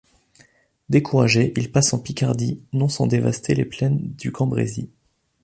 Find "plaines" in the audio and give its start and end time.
3.65-3.99